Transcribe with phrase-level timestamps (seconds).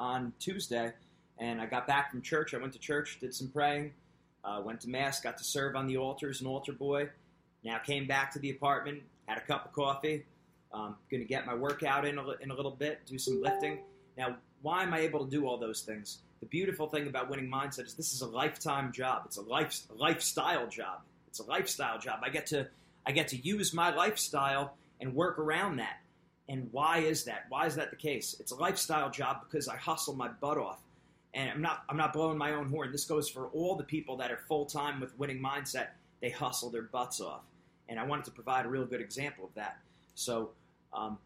[0.00, 0.92] on Tuesday,
[1.38, 2.54] and I got back from church.
[2.54, 3.92] I went to church, did some praying,
[4.42, 7.10] uh, went to Mass, got to serve on the altar as an altar boy.
[7.62, 10.24] Now came back to the apartment, had a cup of coffee.
[10.72, 13.80] Um, going to get my workout in a, in a little bit, do some lifting.
[14.16, 16.18] Now, why am I able to do all those things?
[16.40, 19.22] The beautiful thing about winning mindset is this is a lifetime job.
[19.26, 21.00] It's a life lifestyle job.
[21.28, 22.20] It's a lifestyle job.
[22.22, 22.68] I get to
[23.04, 25.99] I get to use my lifestyle and work around that.
[26.50, 27.46] And why is that?
[27.48, 28.36] Why is that the case?
[28.40, 30.80] It's a lifestyle job because I hustle my butt off.
[31.32, 32.90] And I'm not I'm not blowing my own horn.
[32.90, 35.86] This goes for all the people that are full time with winning mindset.
[36.20, 37.42] They hustle their butts off.
[37.88, 39.78] And I wanted to provide a real good example of that.
[40.16, 40.50] So
[40.92, 41.18] um,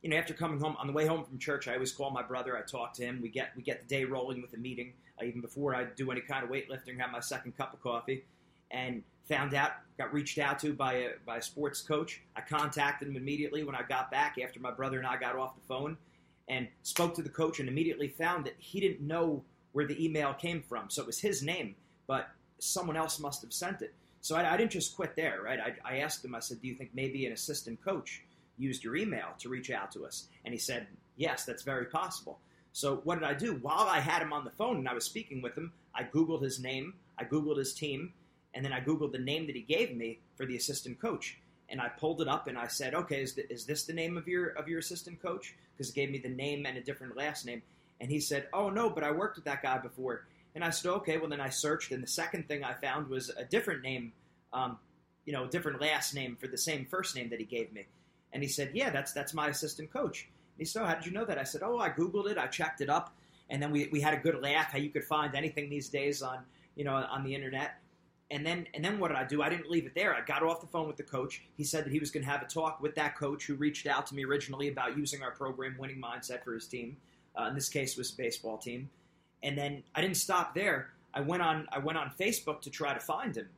[0.00, 2.22] you know, after coming home on the way home from church, I always call my
[2.22, 2.56] brother.
[2.56, 3.20] I talk to him.
[3.22, 4.94] We get we get the day rolling with a meeting.
[5.20, 8.24] Uh, even before I do any kind of weightlifting, have my second cup of coffee,
[8.70, 12.22] and found out got reached out to by a by a sports coach.
[12.36, 15.54] I contacted him immediately when I got back after my brother and I got off
[15.54, 15.96] the phone,
[16.48, 20.34] and spoke to the coach and immediately found that he didn't know where the email
[20.34, 20.90] came from.
[20.90, 21.74] So it was his name,
[22.06, 22.28] but
[22.58, 23.94] someone else must have sent it.
[24.20, 25.58] So I, I didn't just quit there, right?
[25.58, 26.34] I, I asked him.
[26.34, 28.22] I said, "Do you think maybe an assistant coach?"
[28.58, 30.28] used your email to reach out to us?
[30.44, 32.38] And he said, Yes, that's very possible.
[32.72, 33.54] So what did I do?
[33.56, 36.42] While I had him on the phone and I was speaking with him, I Googled
[36.42, 38.14] his name, I Googled his team,
[38.54, 41.38] and then I Googled the name that he gave me for the assistant coach.
[41.68, 44.28] And I pulled it up and I said, okay, is, is this the name of
[44.28, 45.54] your of your assistant coach?
[45.72, 47.62] Because it gave me the name and a different last name.
[48.00, 50.26] And he said, oh no, but I worked with that guy before.
[50.54, 53.30] And I said, okay, well then I searched, and the second thing I found was
[53.30, 54.12] a different name,
[54.52, 54.78] um,
[55.24, 57.86] you know, a different last name for the same first name that he gave me.
[58.34, 60.24] And he said, Yeah, that's that's my assistant coach.
[60.24, 61.38] And he said, oh, How did you know that?
[61.38, 63.14] I said, Oh, I Googled it, I checked it up,
[63.48, 66.20] and then we, we had a good laugh how you could find anything these days
[66.20, 66.40] on
[66.74, 67.76] you know on the internet.
[68.32, 69.42] And then and then what did I do?
[69.42, 70.14] I didn't leave it there.
[70.14, 71.42] I got off the phone with the coach.
[71.54, 73.86] He said that he was going to have a talk with that coach who reached
[73.86, 76.96] out to me originally about using our program, winning mindset for his team.
[77.38, 78.88] Uh, in this case, was a baseball team.
[79.42, 80.92] And then I didn't stop there.
[81.12, 83.50] I went on I went on Facebook to try to find him,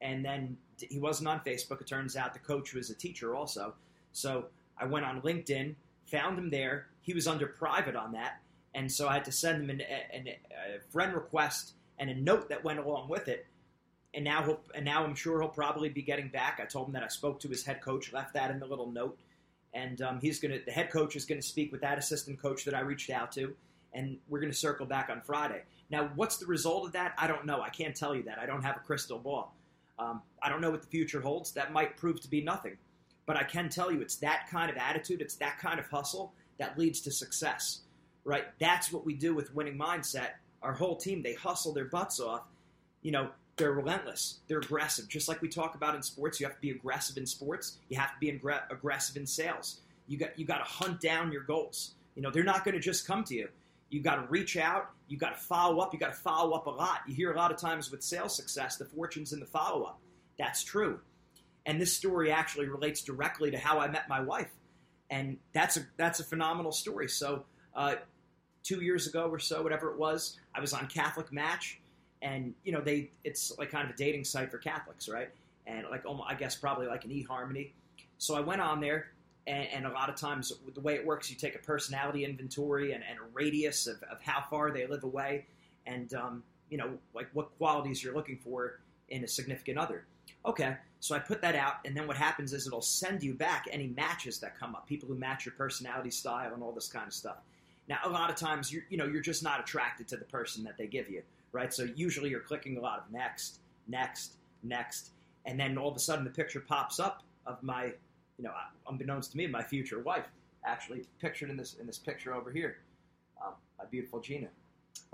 [0.00, 1.80] and then he wasn't on Facebook.
[1.80, 3.74] It turns out the coach was a teacher also.
[4.10, 5.76] So I went on LinkedIn,
[6.06, 6.88] found him there.
[7.02, 8.40] He was under private on that,
[8.74, 9.82] and so I had to send him an,
[10.12, 13.46] an, a friend request and a note that went along with it.
[14.16, 16.58] And now, he'll, and now I'm sure he'll probably be getting back.
[16.60, 18.90] I told him that I spoke to his head coach, left that in the little
[18.90, 19.18] note,
[19.74, 20.58] and um, he's gonna.
[20.64, 23.54] The head coach is gonna speak with that assistant coach that I reached out to,
[23.92, 25.62] and we're gonna circle back on Friday.
[25.90, 27.12] Now, what's the result of that?
[27.18, 27.60] I don't know.
[27.60, 28.38] I can't tell you that.
[28.38, 29.54] I don't have a crystal ball.
[29.98, 31.52] Um, I don't know what the future holds.
[31.52, 32.78] That might prove to be nothing.
[33.26, 36.32] But I can tell you, it's that kind of attitude, it's that kind of hustle
[36.58, 37.80] that leads to success,
[38.24, 38.44] right?
[38.58, 40.30] That's what we do with winning mindset.
[40.62, 42.42] Our whole team, they hustle their butts off.
[43.02, 44.40] You know, they're relentless.
[44.48, 45.08] They're aggressive.
[45.08, 47.78] Just like we talk about in sports, you have to be aggressive in sports.
[47.88, 49.80] You have to be aggressive in sales.
[50.06, 51.94] You got you got to hunt down your goals.
[52.14, 53.48] You know, they're not going to just come to you.
[53.90, 54.90] You got to reach out.
[55.08, 55.92] You got to follow up.
[55.92, 57.00] You got to follow up a lot.
[57.06, 60.00] You hear a lot of times with sales success, the fortunes in the follow up.
[60.38, 61.00] That's true.
[61.64, 64.50] And this story actually relates directly to how I met my wife,
[65.10, 67.08] and that's a that's a phenomenal story.
[67.08, 67.44] So,
[67.74, 67.96] uh,
[68.62, 71.80] two years ago or so, whatever it was, I was on Catholic Match,
[72.22, 75.28] and you know they it's like kind of a dating site for Catholics, right?
[75.66, 77.70] And like I guess probably like an eHarmony.
[78.18, 79.08] So I went on there,
[79.46, 82.92] and, and, a lot of times the way it works, you take a personality inventory
[82.92, 85.44] and, and a radius of, of, how far they live away,
[85.86, 90.04] and um, you know like what qualities you're looking for in a significant other.
[90.44, 93.66] Okay, so I put that out, and then what happens is it'll send you back
[93.70, 97.06] any matches that come up, people who match your personality style and all this kind
[97.06, 97.36] of stuff.
[97.88, 100.64] Now, a lot of times, you you know, you're just not attracted to the person
[100.64, 101.22] that they give you,
[101.56, 101.72] right?
[101.72, 105.10] So usually you're clicking a lot of next, next, next,
[105.46, 107.86] and then all of a sudden the picture pops up of my,
[108.36, 108.52] you know,
[108.88, 110.26] unbeknownst to me, my future wife,
[110.64, 112.78] actually pictured in this in this picture over here,
[113.44, 114.48] um, my beautiful Gina.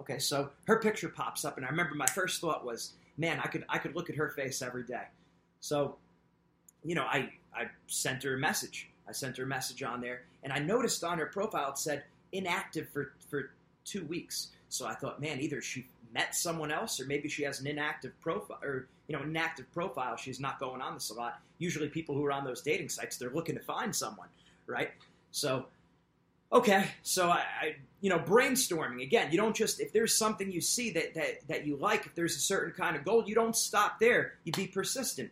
[0.00, 3.46] Okay, so her picture pops up, and I remember my first thought was, man, I
[3.46, 5.04] could I could look at her face every day.
[5.60, 5.96] So,
[6.82, 8.88] you know, I I sent her a message.
[9.08, 12.02] I sent her a message on there, and I noticed on her profile it said
[12.32, 13.50] inactive for for
[13.84, 14.48] two weeks.
[14.68, 18.18] So I thought, man, either she met someone else, or maybe she has an inactive
[18.20, 20.16] profile, or you know, an inactive profile.
[20.16, 21.40] She's not going on this a lot.
[21.58, 24.28] Usually, people who are on those dating sites, they're looking to find someone,
[24.66, 24.90] right?
[25.30, 25.66] So,
[26.52, 29.32] okay, so I, I, you know, brainstorming again.
[29.32, 32.36] You don't just if there's something you see that that that you like, if there's
[32.36, 34.34] a certain kind of goal, you don't stop there.
[34.44, 35.30] You be persistent.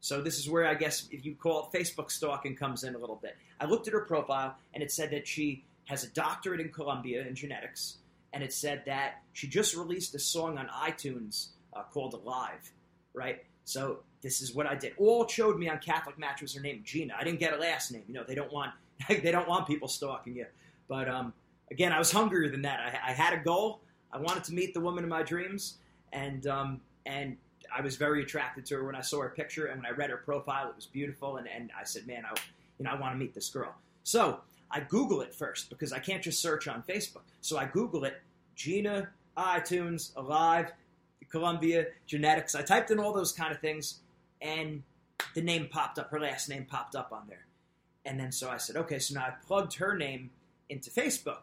[0.00, 2.98] So this is where I guess if you call it Facebook stalking comes in a
[2.98, 3.36] little bit.
[3.60, 7.24] I looked at her profile and it said that she has a doctorate in Columbia
[7.26, 7.98] in genetics,
[8.32, 12.72] and it said that she just released a song on iTunes uh, called Alive,
[13.14, 13.44] right?
[13.64, 14.94] So this is what I did.
[14.98, 17.14] All showed me on Catholic Match was her name, Gina.
[17.18, 18.04] I didn't get a last name.
[18.08, 18.72] You know, they don't want
[19.08, 20.46] they don't want people stalking you.
[20.88, 21.32] But um,
[21.70, 22.80] again, I was hungrier than that.
[22.80, 23.80] I, I, had a goal.
[24.12, 25.78] I wanted to meet the woman of my dreams,
[26.12, 27.36] and um, and
[27.74, 30.10] I was very attracted to her when I saw her picture and when I read
[30.10, 30.68] her profile.
[30.68, 32.34] It was beautiful, and, and I said, man, I
[32.78, 33.74] you know I want to meet this girl.
[34.04, 34.40] So
[34.72, 37.22] I Google it first because I can't just search on Facebook.
[37.42, 38.20] So I Google it,
[38.56, 40.72] Gina, iTunes, Alive,
[41.30, 42.54] Columbia, genetics.
[42.54, 44.00] I typed in all those kind of things,
[44.40, 44.82] and
[45.34, 46.10] the name popped up.
[46.10, 47.46] Her last name popped up on there.
[48.04, 50.30] And then so I said, okay, so now I plugged her name
[50.68, 51.38] into Facebook.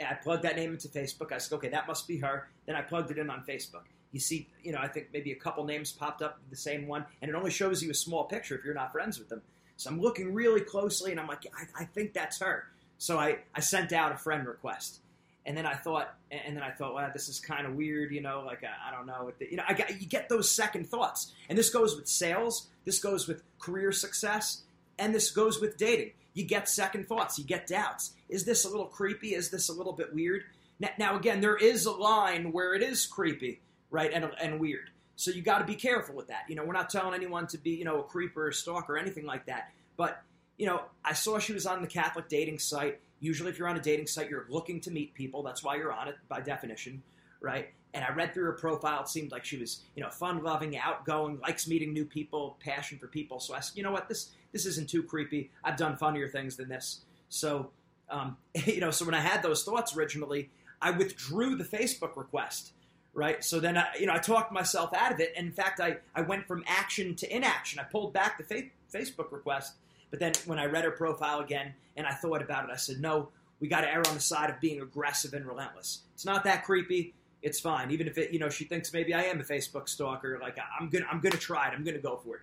[0.00, 1.32] And I plugged that name into Facebook.
[1.32, 2.48] I said, okay, that must be her.
[2.66, 3.82] Then I plugged it in on Facebook.
[4.12, 7.04] You see, you know, I think maybe a couple names popped up, the same one,
[7.20, 9.42] and it only shows you a small picture if you're not friends with them.
[9.78, 12.64] So I'm looking really closely, and I'm like, I, I think that's her.
[12.98, 14.98] So I, I sent out a friend request,
[15.46, 18.20] and then I thought, and then I thought, wow, this is kind of weird, you
[18.20, 21.32] know, like I, I don't know, you know, I got, you get those second thoughts,
[21.48, 24.62] and this goes with sales, this goes with career success,
[24.98, 26.10] and this goes with dating.
[26.34, 28.14] You get second thoughts, you get doubts.
[28.28, 29.34] Is this a little creepy?
[29.34, 30.42] Is this a little bit weird?
[30.80, 33.60] Now, now again, there is a line where it is creepy,
[33.90, 34.90] right, and and weird.
[35.18, 36.44] So you got to be careful with that.
[36.48, 38.94] You know, we're not telling anyone to be, you know, a creeper or a stalker
[38.94, 39.72] or anything like that.
[39.96, 40.22] But,
[40.56, 43.00] you know, I saw she was on the Catholic dating site.
[43.18, 45.42] Usually, if you're on a dating site, you're looking to meet people.
[45.42, 47.02] That's why you're on it by definition,
[47.40, 47.70] right?
[47.94, 49.02] And I read through her profile.
[49.02, 52.96] It seemed like she was, you know, fun loving, outgoing, likes meeting new people, passion
[52.96, 53.40] for people.
[53.40, 55.50] So I said, you know what, this this isn't too creepy.
[55.64, 57.00] I've done funnier things than this.
[57.28, 57.70] So,
[58.08, 58.36] um,
[58.66, 60.50] you know, so when I had those thoughts originally,
[60.80, 62.70] I withdrew the Facebook request
[63.18, 63.42] right?
[63.42, 65.34] So then, I, you know, I talked myself out of it.
[65.36, 67.80] And in fact, I, I went from action to inaction.
[67.80, 69.74] I pulled back the fa- Facebook request.
[70.10, 73.00] But then when I read her profile again and I thought about it, I said,
[73.00, 73.28] no,
[73.60, 76.02] we got to err on the side of being aggressive and relentless.
[76.14, 77.12] It's not that creepy.
[77.42, 77.90] It's fine.
[77.90, 80.38] Even if it, you know, she thinks maybe I am a Facebook stalker.
[80.40, 81.74] Like I'm gonna, I'm gonna try it.
[81.74, 82.42] I'm gonna go for it.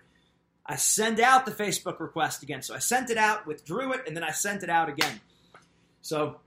[0.64, 2.62] I send out the Facebook request again.
[2.62, 5.20] So I sent it out, withdrew it, and then I sent it out again.
[6.02, 6.40] So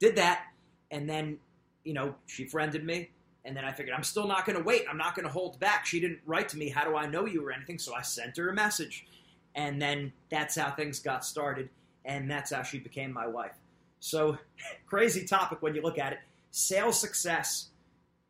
[0.00, 0.42] did that,
[0.90, 1.38] and then
[1.84, 3.10] you know she friended me.
[3.44, 4.84] And then I figured, I'm still not going to wait.
[4.90, 5.86] I'm not going to hold back.
[5.86, 7.78] She didn't write to me, How do I know you or anything?
[7.78, 9.06] So I sent her a message.
[9.54, 11.70] And then that's how things got started.
[12.04, 13.54] And that's how she became my wife.
[14.00, 14.38] So,
[14.86, 16.18] crazy topic when you look at it.
[16.50, 17.68] Sales success.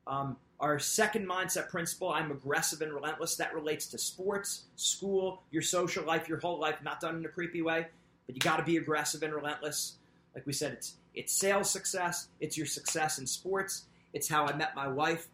[0.06, 3.36] Um, our second mindset principle I'm aggressive and relentless.
[3.36, 7.28] That relates to sports, school, your social life, your whole life, not done in a
[7.28, 7.86] creepy way.
[8.26, 9.96] But you got to be aggressive and relentless.
[10.34, 14.54] Like we said, it's, it's sales success, it's your success in sports, it's how I
[14.54, 15.28] met my wife.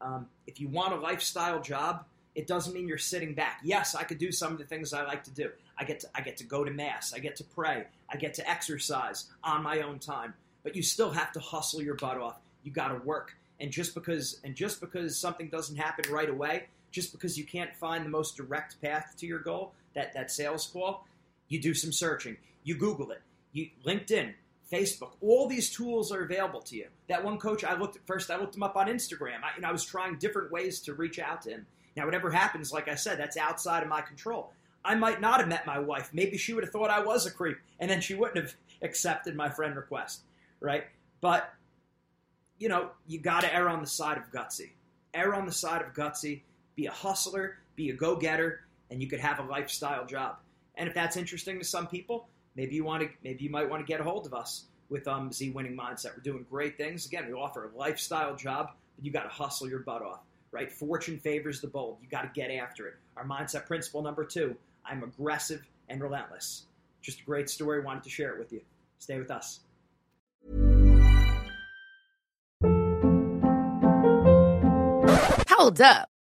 [0.00, 3.60] Um, if you want a lifestyle job, it doesn't mean you're sitting back.
[3.64, 5.50] Yes, I could do some of the things I like to do.
[5.76, 7.12] I get to, I get to go to mass.
[7.12, 7.84] I get to pray.
[8.08, 10.34] I get to exercise on my own time.
[10.62, 12.38] But you still have to hustle your butt off.
[12.62, 13.34] You got to work.
[13.58, 17.74] And just because and just because something doesn't happen right away, just because you can't
[17.76, 21.06] find the most direct path to your goal, that that sales call,
[21.48, 22.36] you do some searching.
[22.64, 23.20] You Google it.
[23.52, 24.34] You LinkedIn.
[24.70, 25.12] Facebook.
[25.20, 26.86] All these tools are available to you.
[27.08, 29.42] That one coach, I looked at first, I looked him up on Instagram.
[29.42, 31.66] I, you know, I was trying different ways to reach out to him.
[31.96, 34.52] Now, whatever happens, like I said, that's outside of my control.
[34.84, 36.10] I might not have met my wife.
[36.12, 39.36] Maybe she would have thought I was a creep, and then she wouldn't have accepted
[39.36, 40.22] my friend request,
[40.60, 40.84] right?
[41.20, 41.52] But,
[42.58, 44.70] you know, you got to err on the side of gutsy.
[45.12, 46.42] Err on the side of gutsy.
[46.76, 48.60] Be a hustler, be a go getter,
[48.90, 50.36] and you could have a lifestyle job.
[50.76, 53.84] And if that's interesting to some people, maybe you want to maybe you might want
[53.84, 56.16] to get a hold of us with um, Z Winning Mindset.
[56.16, 57.06] We're doing great things.
[57.06, 60.20] Again, we offer a lifestyle job, but you got to hustle your butt off.
[60.52, 60.70] right?
[60.70, 61.98] Fortune favors the bold.
[62.02, 62.94] You got to get after it.
[63.16, 66.64] Our mindset principle number two I'm aggressive and relentless.
[67.02, 67.80] Just a great story.
[67.82, 68.60] Wanted to share it with you.
[68.98, 69.60] Stay with us.
[75.48, 76.08] Hold up.